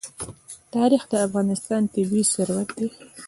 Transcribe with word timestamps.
تاریخ 0.75 1.01
د 1.11 1.13
افغانستان 1.27 1.81
طبعي 1.93 2.23
ثروت 2.33 2.67
دی. 2.77 2.87